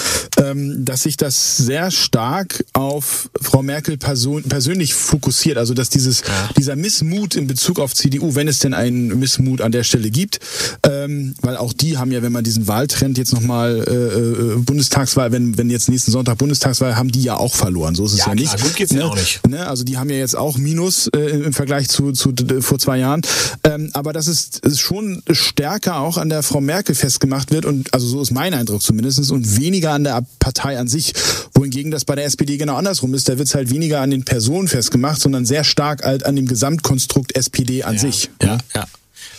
ähm, 0.42 0.86
dass 0.86 1.04
sich 1.04 1.18
das 1.18 1.58
sehr 1.58 1.92
stark 1.92 2.66
auf 2.74 3.30
Frau 3.42 3.64
Merkel 3.64 3.98
person, 3.98 4.44
persönlich 4.44 4.94
fokussiert. 4.94 5.58
Also 5.58 5.74
dass 5.74 5.90
dieses 5.90 6.22
ja. 6.22 6.50
dieser 6.58 6.76
Missmut 6.76 7.36
in 7.36 7.48
Bezug 7.48 7.80
auf 7.80 7.94
CDU, 7.94 8.36
wenn 8.36 8.48
es 8.48 8.60
denn 8.60 8.74
einen 8.74 9.20
Missmut 9.20 9.62
an 9.62 9.72
der 9.72 9.84
Stelle 9.84 10.10
gibt, 10.10 10.40
ähm, 10.84 11.36
weil 11.42 11.58
auch 11.58 11.74
die 11.74 11.98
haben 11.98 12.12
ja, 12.12 12.22
wenn 12.22 12.32
man 12.32 12.44
diesen 12.44 12.68
Wahltrend 12.68 13.18
jetzt 13.18 13.34
nochmal 13.34 13.84
äh, 13.88 13.94
äh, 13.94 14.58
Bundestagswahl, 14.58 15.32
wenn, 15.32 15.58
wenn 15.58 15.70
jetzt 15.70 15.90
nächsten 15.90 16.12
Sonntag 16.12 16.38
Bundestagswahl, 16.38 16.96
haben 16.96 17.12
die 17.12 17.22
ja 17.22 17.36
auch 17.36 17.56
verloren. 17.56 17.77
So 17.96 18.06
ist 18.06 18.14
es 18.14 18.20
ja, 18.20 18.28
ja 18.30 18.36
nicht. 18.36 18.56
Klar, 18.56 18.68
gut 18.68 18.76
geht's 18.76 18.94
ne? 18.94 19.06
auch 19.06 19.16
nicht. 19.16 19.48
Ne? 19.48 19.68
Also 19.68 19.84
die 19.84 19.98
haben 19.98 20.10
ja 20.10 20.18
jetzt 20.18 20.36
auch 20.36 20.58
Minus 20.58 21.08
äh, 21.16 21.20
im 21.20 21.54
Vergleich 21.54 21.90
zu, 21.90 22.12
zu 22.12 22.34
vor 22.62 22.80
zwei 22.80 22.98
Jahren. 22.98 23.22
Ähm, 23.64 23.90
aber 23.94 24.14
dass 24.14 24.28
es 24.28 24.60
ist 24.60 24.80
schon 24.80 25.22
stärker 25.32 26.00
auch 26.00 26.18
an 26.18 26.30
der 26.30 26.44
Frau 26.44 26.62
Merkel 26.62 26.96
festgemacht 26.96 27.52
wird 27.52 27.66
und 27.66 27.94
also 27.94 28.08
so 28.08 28.22
ist 28.22 28.32
mein 28.32 28.54
Eindruck 28.54 28.82
zumindest 28.82 29.32
und 29.32 29.58
weniger 29.58 29.92
an 29.92 30.04
der 30.04 30.26
Partei 30.40 30.78
an 30.80 30.88
sich. 30.88 31.14
Wohingegen 31.54 31.92
das 31.92 32.06
bei 32.06 32.16
der 32.16 32.26
SPD 32.26 32.58
genau 32.58 32.76
andersrum 32.76 33.14
ist. 33.14 33.30
Da 33.30 33.38
wird 33.38 33.48
es 33.48 33.56
halt 33.56 33.70
weniger 33.70 34.02
an 34.02 34.12
den 34.12 34.24
Personen 34.26 34.68
festgemacht, 34.68 35.22
sondern 35.22 35.46
sehr 35.46 35.64
stark 35.64 36.04
halt 36.04 36.26
an 36.26 36.36
dem 36.36 36.48
Gesamtkonstrukt 36.48 37.36
SPD 37.36 37.84
an 37.84 37.96
ja, 37.96 38.02
sich. 38.02 38.30
Ja, 38.42 38.56
ne? 38.56 38.58
ja. 38.76 38.86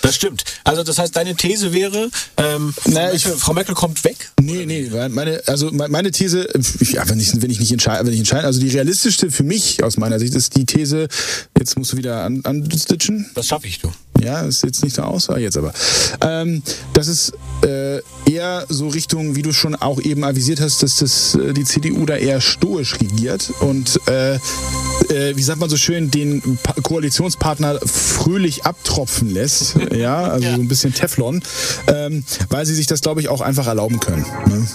Das 0.03 0.15
stimmt. 0.15 0.45
Also 0.65 0.83
das 0.83 0.99
heißt, 0.99 1.17
deine 1.17 1.35
These 1.35 1.73
wäre, 1.73 2.11
ähm, 2.37 2.75
Frau, 2.77 2.91
naja, 2.91 3.11
Merkel, 3.11 3.33
Frau 3.33 3.53
Merkel 3.53 3.75
kommt 3.75 4.05
weg? 4.05 4.31
Nee, 4.41 4.67
nee, 4.67 4.91
meine, 5.09 5.43
also 5.47 5.71
meine 5.73 6.11
These, 6.11 6.49
ja, 6.81 7.09
wenn 7.09 7.19
ich, 7.19 7.41
wenn 7.41 7.51
ich 7.51 7.61
nicht 7.61 7.73
entscheide, 7.73 8.07
wenn 8.07 8.13
ich 8.13 8.21
entscheide, 8.21 8.47
also 8.47 8.61
die 8.61 8.69
realistischste 8.69 9.31
für 9.31 9.43
mich 9.43 9.83
aus 9.83 9.97
meiner 9.97 10.19
Sicht 10.19 10.35
ist 10.35 10.57
die 10.57 10.67
These, 10.67 11.09
jetzt 11.59 11.77
musst 11.79 11.93
du 11.93 11.97
wieder 11.97 12.23
an, 12.25 12.43
anstitchen. 12.45 13.31
Das 13.35 13.47
schaffe 13.47 13.67
ich, 13.67 13.81
du. 13.81 13.93
Ja, 14.23 14.41
ist 14.43 14.65
jetzt 14.65 14.83
nicht 14.83 14.97
so 14.97 15.03
aus, 15.03 15.31
ah, 15.31 15.39
jetzt 15.39 15.57
aber. 15.57 15.73
Ähm, 16.21 16.63
das 16.93 17.07
ist 17.07 17.33
äh, 17.65 18.01
eher 18.29 18.67
so 18.69 18.89
Richtung, 18.89 19.37
wie 19.37 19.43
du 19.43 19.53
schon 19.53 19.77
auch 19.77 20.01
eben 20.01 20.25
avisiert 20.25 20.61
hast, 20.61 20.83
dass 20.83 20.97
das, 20.97 21.35
äh, 21.37 21.53
die 21.53 21.65
CDU 21.65 22.05
da 22.05 22.17
eher 22.17 22.41
stoisch 22.41 23.01
regiert 23.01 23.51
und 23.61 24.01
äh, 24.09 24.39
äh, 25.11 25.37
wie 25.37 25.43
sagt 25.43 25.61
man 25.61 25.71
so 25.71 25.77
schön, 25.77 26.11
den 26.11 26.59
pa 26.63 26.75
Koalitionspartner 26.81 27.81
fröhlich 27.85 28.65
abtropfen 28.65 29.31
lässt. 29.31 29.77
ja, 29.95 30.25
also 30.25 30.47
ja. 30.47 30.55
so 30.55 30.61
ein 30.61 30.69
bisschen 30.69 30.93
Teflon, 30.93 31.43
ähm, 31.87 32.25
weil 32.49 32.67
sie 32.67 32.75
sich 32.75 32.87
das, 32.87 33.01
glaube 33.01 33.21
ich, 33.21 33.29
auch 33.29 33.41
einfach 33.41 33.67
erlauben 33.67 34.01
können. 34.01 34.27
Ne? 34.47 34.67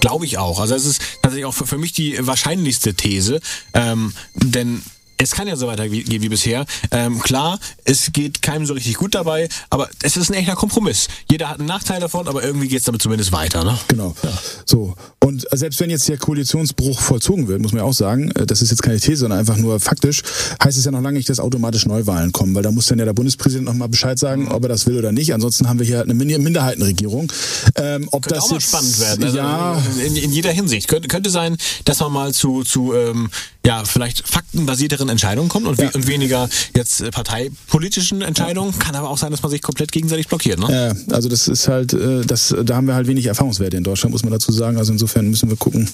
Glaube 0.00 0.24
ich 0.24 0.38
auch. 0.38 0.60
Also 0.60 0.74
es 0.74 0.84
ist 0.84 1.02
tatsächlich 1.22 1.46
auch 1.46 1.54
für, 1.54 1.66
für 1.66 1.78
mich 1.78 1.92
die 1.92 2.16
wahrscheinlichste 2.20 2.94
These, 2.94 3.40
ähm, 3.74 4.12
denn 4.34 4.82
es 5.18 5.32
kann 5.32 5.48
ja 5.48 5.56
so 5.56 5.66
weitergehen 5.66 6.22
wie 6.22 6.28
bisher. 6.28 6.66
Ähm, 6.90 7.20
klar, 7.20 7.58
es 7.84 8.12
geht 8.12 8.42
keinem 8.42 8.66
so 8.66 8.74
richtig 8.74 8.96
gut 8.96 9.14
dabei, 9.14 9.48
aber 9.70 9.88
es 10.02 10.16
ist 10.16 10.30
ein 10.30 10.34
echter 10.34 10.54
Kompromiss. 10.54 11.08
Jeder 11.30 11.48
hat 11.48 11.58
einen 11.58 11.68
Nachteil 11.68 12.00
davon, 12.00 12.28
aber 12.28 12.42
irgendwie 12.42 12.68
geht 12.68 12.80
es 12.80 12.84
damit 12.84 13.02
zumindest 13.02 13.32
weiter. 13.32 13.64
Ne? 13.64 13.78
Genau. 13.88 14.14
Ja. 14.22 14.30
So. 14.64 14.94
Und 15.24 15.46
selbst 15.52 15.80
wenn 15.80 15.90
jetzt 15.90 16.08
der 16.08 16.18
Koalitionsbruch 16.18 17.00
vollzogen 17.00 17.48
wird, 17.48 17.60
muss 17.60 17.72
man 17.72 17.82
ja 17.82 17.84
auch 17.84 17.94
sagen, 17.94 18.30
äh, 18.32 18.46
das 18.46 18.62
ist 18.62 18.70
jetzt 18.70 18.82
keine 18.82 19.00
These, 19.00 19.20
sondern 19.20 19.38
einfach 19.38 19.56
nur 19.56 19.80
faktisch, 19.80 20.22
heißt 20.62 20.78
es 20.78 20.84
ja 20.84 20.90
noch 20.90 21.00
lange 21.00 21.16
nicht, 21.18 21.28
dass 21.28 21.40
automatisch 21.40 21.86
Neuwahlen 21.86 22.32
kommen, 22.32 22.54
weil 22.54 22.62
da 22.62 22.70
muss 22.70 22.86
dann 22.86 22.98
ja 22.98 23.04
der 23.04 23.12
Bundespräsident 23.12 23.66
nochmal 23.66 23.88
Bescheid 23.88 24.18
sagen, 24.18 24.48
ob 24.48 24.62
er 24.64 24.68
das 24.68 24.86
will 24.86 24.98
oder 24.98 25.12
nicht. 25.12 25.34
Ansonsten 25.34 25.68
haben 25.68 25.78
wir 25.78 25.86
hier 25.86 26.02
eine 26.02 26.14
Minderheitenregierung. 26.14 27.32
Ähm, 27.76 28.08
ob 28.12 28.22
Könnte 28.22 28.34
das 28.34 28.44
auch 28.44 28.50
mal 28.50 28.56
jetzt, 28.56 28.68
spannend 28.68 29.00
werden. 29.00 29.24
Also 29.24 29.36
ja. 29.36 29.82
In, 30.04 30.16
in, 30.16 30.32
jeder 30.32 30.52
Hinsicht. 30.52 30.88
Könnte, 30.88 31.08
könnte 31.08 31.30
sein, 31.30 31.56
dass 31.84 32.00
man 32.00 32.12
mal 32.12 32.32
zu, 32.32 32.62
zu 32.62 32.94
ähm, 32.94 33.30
ja, 33.66 33.84
vielleicht 33.84 34.26
faktenbasierteren 34.26 35.08
Entscheidungen 35.08 35.48
kommt 35.48 35.66
und, 35.66 35.80
ja. 35.80 35.90
und 35.92 36.06
weniger 36.06 36.48
jetzt 36.74 37.00
äh, 37.00 37.10
parteipolitischen 37.10 38.22
Entscheidungen. 38.22 38.72
Ja. 38.72 38.78
Kann 38.78 38.94
aber 38.94 39.10
auch 39.10 39.18
sein, 39.18 39.32
dass 39.32 39.42
man 39.42 39.50
sich 39.50 39.60
komplett 39.60 39.90
gegenseitig 39.90 40.28
blockiert. 40.28 40.60
Ne? 40.60 40.94
Ja, 41.08 41.14
also 41.14 41.28
das 41.28 41.48
ist 41.48 41.66
halt, 41.66 41.92
äh, 41.92 42.24
das, 42.24 42.54
da 42.64 42.76
haben 42.76 42.86
wir 42.86 42.94
halt 42.94 43.08
wenig 43.08 43.26
Erfahrungswerte 43.26 43.76
in 43.76 43.82
Deutschland, 43.82 44.12
muss 44.12 44.22
man 44.22 44.32
dazu 44.32 44.52
sagen. 44.52 44.78
Also 44.78 44.92
insofern 44.92 45.28
müssen 45.28 45.50
wir 45.50 45.56
gucken. 45.56 45.90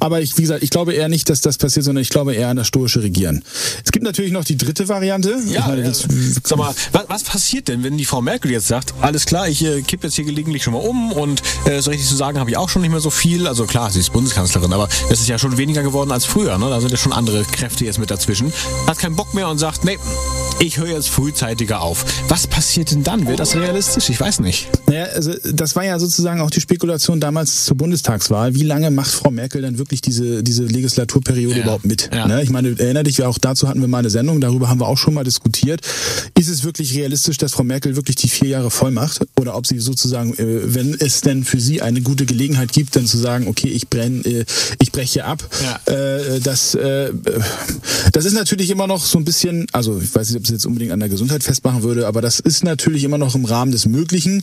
Aber 0.00 0.20
ich, 0.20 0.36
wie 0.36 0.42
gesagt, 0.42 0.64
ich 0.64 0.70
glaube 0.70 0.92
eher 0.92 1.08
nicht, 1.08 1.30
dass 1.30 1.40
das 1.40 1.56
passiert, 1.56 1.84
sondern 1.84 2.02
ich 2.02 2.08
glaube 2.08 2.34
eher 2.34 2.48
an 2.48 2.56
das 2.56 2.66
stoische 2.66 3.00
Regieren. 3.00 3.44
Es 3.84 3.92
gibt 3.92 4.04
natürlich 4.04 4.32
noch 4.32 4.44
die 4.44 4.56
dritte 4.56 4.88
Variante. 4.88 5.36
Ja, 5.46 5.68
meine, 5.68 5.84
das, 5.84 6.08
sag 6.42 6.58
mal, 6.58 6.74
was, 6.90 7.04
was, 7.08 7.22
passiert 7.22 7.68
denn, 7.68 7.84
wenn 7.84 7.96
die 7.96 8.04
Frau 8.04 8.22
Merkel 8.22 8.50
jetzt 8.50 8.66
sagt, 8.66 8.92
alles 9.00 9.24
klar, 9.24 9.48
ich 9.48 9.64
äh, 9.64 9.82
kippe 9.82 10.08
jetzt 10.08 10.16
hier 10.16 10.24
gelegentlich 10.24 10.64
schon 10.64 10.72
mal 10.72 10.80
um 10.80 11.12
und 11.12 11.42
äh, 11.66 11.80
so 11.80 11.90
richtig 11.90 12.08
zu 12.08 12.16
sagen 12.16 12.40
habe 12.40 12.50
ich 12.50 12.56
auch 12.56 12.68
schon 12.68 12.82
nicht 12.82 12.90
mehr 12.90 13.00
so 13.00 13.10
viel. 13.10 13.46
Also 13.46 13.66
klar, 13.66 13.90
sie 13.90 14.00
ist 14.00 14.12
Bundeskanzlerin, 14.12 14.72
aber 14.72 14.88
es 15.10 15.20
ist 15.20 15.28
ja 15.28 15.38
schon 15.38 15.56
weniger 15.56 15.84
geworden 15.84 16.10
als 16.10 16.24
früher. 16.24 16.58
Ne? 16.58 16.68
Da 16.68 16.80
sind 16.80 16.90
ja 16.90 16.96
schon 17.04 17.12
andere 17.12 17.44
Kräfte 17.44 17.84
jetzt 17.84 17.98
mit 17.98 18.10
dazwischen. 18.10 18.52
Hat 18.86 18.98
keinen 18.98 19.14
Bock 19.14 19.34
mehr 19.34 19.48
und 19.48 19.58
sagt, 19.58 19.84
nee, 19.84 19.98
ich 20.60 20.78
höre 20.78 20.88
jetzt 20.88 21.08
frühzeitiger 21.08 21.80
auf. 21.80 22.04
Was 22.28 22.46
passiert 22.46 22.90
denn 22.90 23.02
dann? 23.02 23.26
Wird 23.26 23.40
das 23.40 23.56
realistisch? 23.56 24.08
Ich 24.08 24.20
weiß 24.20 24.40
nicht. 24.40 24.68
Naja, 24.86 25.06
also 25.14 25.32
das 25.52 25.76
war 25.76 25.84
ja 25.84 25.98
sozusagen 25.98 26.40
auch 26.40 26.50
die 26.50 26.60
Spekulation 26.60 27.20
damals 27.20 27.64
zur 27.64 27.76
Bundestagswahl. 27.76 28.54
Wie 28.54 28.62
lange 28.62 28.90
macht 28.90 29.10
Frau 29.10 29.30
Merkel 29.30 29.62
dann 29.62 29.78
wirklich 29.78 30.00
diese, 30.00 30.42
diese 30.42 30.64
Legislaturperiode 30.64 31.56
ja. 31.56 31.62
überhaupt 31.62 31.84
mit? 31.84 32.10
Ja. 32.12 32.26
Ne? 32.26 32.42
Ich 32.42 32.50
meine, 32.50 32.78
erinnere 32.78 33.04
dich, 33.04 33.22
auch 33.22 33.38
dazu 33.38 33.68
hatten 33.68 33.80
wir 33.80 33.88
mal 33.88 33.98
eine 33.98 34.10
Sendung, 34.10 34.40
darüber 34.40 34.68
haben 34.68 34.80
wir 34.80 34.88
auch 34.88 34.98
schon 34.98 35.14
mal 35.14 35.24
diskutiert. 35.24 35.80
Ist 36.38 36.48
es 36.48 36.64
wirklich 36.64 36.94
realistisch, 36.94 37.36
dass 37.38 37.52
Frau 37.52 37.64
Merkel 37.64 37.96
wirklich 37.96 38.16
die 38.16 38.28
vier 38.28 38.48
Jahre 38.48 38.70
voll 38.70 38.90
macht? 38.90 39.26
Oder 39.38 39.56
ob 39.56 39.66
sie 39.66 39.78
sozusagen, 39.78 40.34
äh, 40.34 40.74
wenn 40.74 40.94
es 40.94 41.20
denn 41.20 41.44
für 41.44 41.60
sie 41.60 41.82
eine 41.82 42.00
gute 42.00 42.26
Gelegenheit 42.26 42.72
gibt, 42.72 42.96
dann 42.96 43.06
zu 43.06 43.18
sagen, 43.18 43.48
okay, 43.48 43.68
ich 43.68 43.88
brenne, 43.88 44.24
äh, 44.24 44.44
ich 44.80 44.92
breche 44.92 45.24
ab. 45.24 45.42
Ja. 45.62 45.92
Äh, 45.92 46.40
das, 46.40 46.76
das 48.12 48.24
ist 48.24 48.32
natürlich 48.32 48.70
immer 48.70 48.86
noch 48.86 49.04
so 49.04 49.18
ein 49.18 49.24
bisschen, 49.24 49.66
also 49.72 50.00
ich 50.00 50.14
weiß 50.14 50.30
nicht, 50.30 50.43
ob 50.44 50.48
es 50.48 50.50
jetzt 50.50 50.66
unbedingt 50.66 50.92
an 50.92 51.00
der 51.00 51.08
Gesundheit 51.08 51.42
festmachen 51.42 51.82
würde, 51.82 52.06
aber 52.06 52.20
das 52.20 52.38
ist 52.38 52.64
natürlich 52.64 53.04
immer 53.04 53.16
noch 53.16 53.34
im 53.34 53.46
Rahmen 53.46 53.72
des 53.72 53.86
Möglichen. 53.86 54.42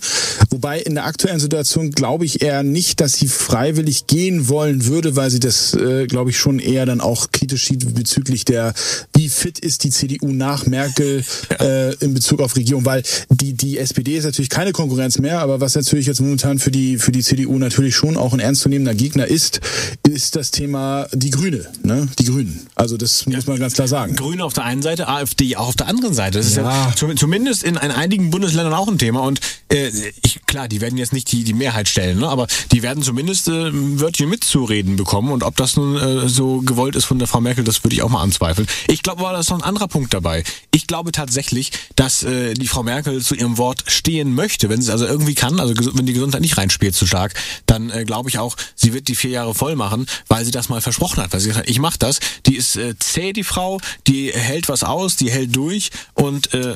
Wobei 0.49 0.79
in 0.79 0.95
der 0.95 1.05
aktuellen 1.05 1.39
Situation 1.39 1.91
glaube 1.91 2.25
ich 2.25 2.41
eher 2.41 2.63
nicht, 2.63 3.01
dass 3.01 3.13
sie 3.13 3.27
freiwillig 3.27 4.07
gehen 4.07 4.49
wollen 4.49 4.87
würde, 4.87 5.15
weil 5.15 5.29
sie 5.29 5.39
das, 5.39 5.75
äh, 5.75 6.07
glaube 6.07 6.31
ich, 6.31 6.39
schon 6.39 6.57
eher 6.57 6.87
dann 6.87 7.01
auch 7.01 7.31
kritisch 7.31 7.67
sieht 7.67 7.93
bezüglich 7.93 8.45
der, 8.45 8.73
wie 9.21 9.29
fit 9.29 9.59
ist 9.59 9.83
die 9.83 9.91
CDU 9.91 10.31
nach 10.31 10.65
Merkel 10.65 11.23
äh, 11.59 11.93
in 11.97 12.15
Bezug 12.15 12.41
auf 12.41 12.55
Regierung, 12.55 12.85
weil 12.85 13.03
die, 13.29 13.53
die 13.53 13.77
SPD 13.77 14.17
ist 14.17 14.23
natürlich 14.23 14.49
keine 14.49 14.71
Konkurrenz 14.71 15.19
mehr, 15.19 15.41
aber 15.41 15.61
was 15.61 15.75
natürlich 15.75 16.07
jetzt 16.07 16.21
momentan 16.21 16.57
für 16.57 16.71
die, 16.71 16.97
für 16.97 17.11
die 17.11 17.21
CDU 17.21 17.59
natürlich 17.59 17.95
schon 17.95 18.17
auch 18.17 18.33
ein 18.33 18.39
ernstzunehmender 18.39 18.95
Gegner 18.95 19.27
ist, 19.27 19.61
ist 20.09 20.35
das 20.35 20.49
Thema 20.49 21.07
die 21.13 21.29
Grüne, 21.29 21.67
ne? 21.83 22.07
Die 22.17 22.25
Grünen. 22.25 22.65
Also 22.73 22.97
das 22.97 23.25
ja. 23.25 23.35
muss 23.35 23.45
man 23.45 23.59
ganz 23.59 23.75
klar 23.75 23.87
sagen. 23.87 24.15
Grüne 24.15 24.43
auf 24.43 24.53
der 24.53 24.63
einen 24.63 24.81
Seite, 24.81 25.07
AfD 25.07 25.55
auch 25.55 25.67
auf 25.67 25.75
der 25.75 25.87
anderen 25.87 26.15
Seite. 26.15 26.39
Das 26.39 26.47
ist 26.47 26.57
ja, 26.57 26.91
ja 26.97 27.15
zumindest 27.15 27.61
in, 27.61 27.75
in 27.75 27.91
einigen 27.91 28.31
Bundesländern 28.31 28.73
auch 28.73 28.87
ein 28.87 28.97
Thema 28.97 29.21
und 29.21 29.39
äh, 29.71 29.91
ich, 30.23 30.41
klar, 30.47 30.67
die 30.67 30.81
werden 30.81 30.97
jetzt 30.97 31.13
nicht 31.13 31.31
die, 31.31 31.43
die 31.43 31.53
Mehrheit 31.53 31.87
stellen, 31.87 32.19
ne? 32.19 32.27
aber 32.27 32.47
die 32.71 32.81
werden 32.81 33.03
zumindest 33.03 33.47
äh, 33.47 33.69
ein 33.69 33.99
Wörtchen 33.99 34.29
mitzureden 34.29 34.95
bekommen. 34.95 35.31
Und 35.31 35.43
ob 35.43 35.55
das 35.57 35.77
nun 35.77 35.95
äh, 35.95 36.27
so 36.27 36.61
gewollt 36.61 36.95
ist 36.95 37.05
von 37.05 37.19
der 37.19 37.27
Frau 37.27 37.39
Merkel, 37.39 37.63
das 37.63 37.83
würde 37.83 37.95
ich 37.95 38.01
auch 38.01 38.09
mal 38.09 38.21
anzweifeln. 38.21 38.67
Ich 38.87 39.03
glaube 39.03 39.10
aber, 39.11 39.33
da 39.33 39.39
ist 39.39 39.49
noch 39.49 39.59
ein 39.59 39.63
anderer 39.63 39.87
Punkt 39.87 40.13
dabei. 40.13 40.43
Ich 40.71 40.87
glaube 40.87 41.11
tatsächlich, 41.11 41.71
dass 41.95 42.23
äh, 42.23 42.53
die 42.53 42.67
Frau 42.67 42.83
Merkel 42.83 43.21
zu 43.21 43.35
ihrem 43.35 43.57
Wort 43.57 43.83
stehen 43.87 44.33
möchte, 44.33 44.69
wenn 44.69 44.81
sie 44.81 44.87
es 44.87 44.91
also 44.91 45.05
irgendwie 45.05 45.35
kann, 45.35 45.59
also 45.59 45.73
wenn 45.95 46.05
die 46.05 46.13
Gesundheit 46.13 46.41
nicht 46.41 46.57
reinspielt 46.57 46.95
zu 46.95 47.05
stark, 47.05 47.33
dann 47.65 47.89
äh, 47.89 48.05
glaube 48.05 48.29
ich 48.29 48.39
auch, 48.39 48.55
sie 48.75 48.93
wird 48.93 49.07
die 49.07 49.15
vier 49.15 49.31
Jahre 49.31 49.53
voll 49.53 49.75
machen, 49.75 50.05
weil 50.27 50.45
sie 50.45 50.51
das 50.51 50.69
mal 50.69 50.81
versprochen 50.81 51.21
hat. 51.21 51.33
Weil 51.33 51.39
sie 51.39 51.49
gesagt 51.49 51.67
hat, 51.67 51.69
ich 51.69 51.79
mache 51.79 51.99
das. 51.99 52.19
Die 52.45 52.55
ist 52.55 52.75
äh, 52.75 52.97
zäh, 52.97 53.33
die 53.33 53.43
Frau, 53.43 53.79
die 54.07 54.31
hält 54.31 54.69
was 54.69 54.83
aus, 54.83 55.15
die 55.15 55.31
hält 55.31 55.55
durch 55.55 55.91
und 56.13 56.53
äh, 56.53 56.75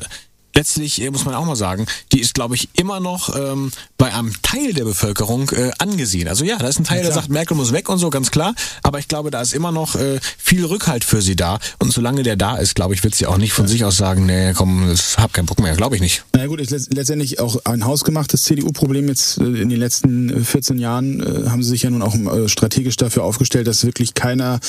letztlich 0.56 1.00
äh, 1.00 1.10
muss 1.10 1.24
man 1.24 1.34
auch 1.34 1.44
mal 1.44 1.56
sagen, 1.56 1.86
die 2.12 2.20
ist, 2.20 2.34
glaube 2.34 2.54
ich, 2.54 2.68
immer 2.74 2.98
noch 2.98 3.36
ähm, 3.36 3.70
bei 3.98 4.12
einem 4.12 4.32
Teil 4.42 4.72
der 4.72 4.84
Bevölkerung 4.84 5.50
äh, 5.50 5.70
angesehen. 5.78 6.28
Also 6.28 6.44
ja, 6.44 6.56
da 6.56 6.66
ist 6.66 6.80
ein 6.80 6.84
Teil, 6.84 6.98
ja, 6.98 7.04
der 7.04 7.12
sagt, 7.12 7.28
Merkel 7.28 7.56
muss 7.56 7.72
weg 7.72 7.88
und 7.88 7.98
so, 7.98 8.10
ganz 8.10 8.30
klar. 8.30 8.54
Aber 8.82 8.98
ich 8.98 9.08
glaube, 9.08 9.30
da 9.30 9.40
ist 9.40 9.54
immer 9.54 9.70
noch 9.70 9.94
äh, 9.94 10.18
viel 10.38 10.64
Rückhalt 10.64 11.04
für 11.04 11.22
sie 11.22 11.36
da. 11.36 11.58
Und 11.78 11.92
solange 11.92 12.22
der 12.22 12.36
da 12.36 12.56
ist, 12.56 12.74
glaube 12.74 12.94
ich, 12.94 13.04
wird 13.04 13.14
sie 13.14 13.26
auch 13.26 13.38
nicht 13.38 13.52
von 13.52 13.66
ja. 13.66 13.70
sich 13.70 13.84
aus 13.84 13.96
sagen, 13.96 14.26
nee, 14.26 14.52
komm, 14.54 14.90
ich 14.92 15.18
hab 15.18 15.32
keinen 15.32 15.46
Bock 15.46 15.60
mehr. 15.60 15.76
Glaube 15.76 15.94
ich 15.96 16.00
nicht. 16.02 16.24
Na 16.32 16.40
ja, 16.40 16.46
gut, 16.46 16.60
ist 16.60 16.92
letztendlich 16.92 17.38
auch 17.38 17.64
ein 17.64 17.84
hausgemachtes 17.84 18.44
CDU-Problem 18.44 19.08
jetzt 19.08 19.38
äh, 19.38 19.44
in 19.44 19.68
den 19.68 19.78
letzten 19.78 20.44
14 20.44 20.78
äh, 20.78 20.80
Jahren 20.80 21.20
äh, 21.20 21.50
haben 21.50 21.62
sie 21.62 21.70
sich 21.70 21.82
ja 21.82 21.90
nun 21.90 22.02
auch 22.02 22.14
äh, 22.14 22.48
strategisch 22.48 22.96
dafür 22.96 23.24
aufgestellt, 23.24 23.66
dass 23.66 23.84
wirklich 23.84 24.14
keiner 24.14 24.60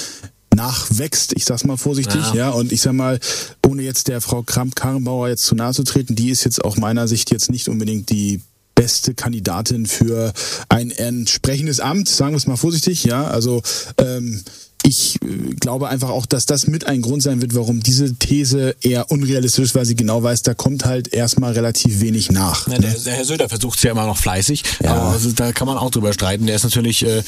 nachwächst, 0.57 1.33
ich 1.33 1.45
sag's 1.45 1.63
mal 1.63 1.77
vorsichtig, 1.77 2.21
ja. 2.33 2.35
ja. 2.35 2.49
Und 2.49 2.71
ich 2.73 2.81
sag 2.81 2.93
mal, 2.93 3.19
ohne 3.65 3.83
jetzt 3.83 4.09
der 4.09 4.19
Frau 4.19 4.43
Kramp-Karrenbauer 4.43 5.29
jetzt 5.29 5.45
zu 5.45 5.55
nahe 5.55 5.73
zu 5.73 5.83
treten, 5.83 6.15
die 6.15 6.29
ist 6.29 6.43
jetzt 6.43 6.65
auch 6.65 6.75
meiner 6.75 7.07
Sicht 7.07 7.31
jetzt 7.31 7.49
nicht 7.49 7.69
unbedingt 7.69 8.09
die 8.09 8.41
beste 8.75 9.13
Kandidatin 9.13 9.85
für 9.85 10.33
ein 10.69 10.91
entsprechendes 10.91 11.79
Amt, 11.79 12.09
sagen 12.09 12.33
wir 12.33 12.37
es 12.37 12.47
mal 12.47 12.57
vorsichtig, 12.57 13.05
ja. 13.05 13.25
Also 13.25 13.61
ähm, 13.97 14.43
ich 14.87 15.21
äh, 15.21 15.53
glaube 15.59 15.89
einfach 15.89 16.09
auch, 16.09 16.25
dass 16.25 16.45
das 16.45 16.67
mit 16.67 16.87
ein 16.87 17.01
Grund 17.01 17.21
sein 17.21 17.41
wird, 17.41 17.55
warum 17.55 17.81
diese 17.81 18.15
These 18.15 18.75
eher 18.81 19.11
unrealistisch 19.11 19.65
ist, 19.65 19.75
weil 19.75 19.85
sie 19.85 19.95
genau 19.95 20.23
weiß, 20.23 20.43
da 20.43 20.53
kommt 20.53 20.85
halt 20.85 21.13
erstmal 21.13 21.51
relativ 21.51 21.99
wenig 21.99 22.31
nach. 22.31 22.67
Ja, 22.67 22.77
der, 22.77 22.93
der, 22.93 23.13
Herr 23.13 23.25
Söder 23.25 23.49
versucht 23.49 23.77
es 23.77 23.83
ja 23.83 23.91
immer 23.91 24.05
noch 24.05 24.17
fleißig, 24.17 24.63
ja. 24.81 24.93
aber 24.93 25.09
also, 25.09 25.31
da 25.31 25.51
kann 25.51 25.67
man 25.67 25.77
auch 25.77 25.91
drüber 25.91 26.13
streiten. 26.13 26.47
Der 26.47 26.55
ist 26.55 26.63
natürlich 26.63 27.05
äh, 27.05 27.21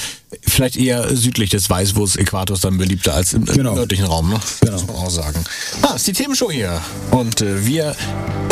vielleicht 0.48 0.78
eher 0.78 1.16
südlich 1.16 1.50
des 1.50 1.70
Weißwurst-Äquators 1.70 2.62
dann 2.62 2.78
beliebter 2.78 3.14
als 3.14 3.34
im, 3.34 3.44
genau. 3.44 3.76
nördlichen 3.76 4.06
Raum, 4.06 4.30
ne? 4.30 4.40
Genau. 4.62 4.74
Muss 4.74 4.88
man 4.88 4.96
auch 4.96 5.10
sagen. 5.10 5.44
Ah, 5.82 5.96
ist 5.96 6.08
die 6.08 6.14
Themenshow 6.14 6.50
hier. 6.50 6.82
Und 7.12 7.42
äh, 7.42 7.66
wir 7.66 7.96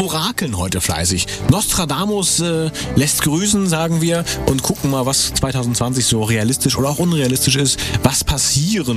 orakeln 0.01 0.57
heute 0.57 0.81
fleißig. 0.81 1.27
Nostradamus 1.49 2.39
äh, 2.39 2.71
lässt 2.95 3.21
grüßen, 3.23 3.67
sagen 3.67 4.01
wir, 4.01 4.25
und 4.47 4.63
gucken 4.63 4.91
mal, 4.91 5.05
was 5.05 5.33
2020 5.33 6.05
so 6.05 6.23
realistisch 6.23 6.77
oder 6.77 6.89
auch 6.89 6.99
unrealistisch 6.99 7.55
ist, 7.55 7.79
was 8.03 8.23
passieren 8.23 8.96